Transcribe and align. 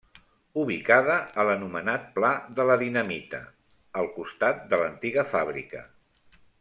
Ubicada 0.61 1.17
a 1.43 1.43
l'anomenat 1.49 2.07
pla 2.15 2.31
de 2.61 2.65
la 2.69 2.77
Dinamita, 2.85 3.43
al 4.03 4.09
costat 4.17 4.65
de 4.73 4.81
l'antiga 4.85 5.27
fàbrica. 5.35 5.85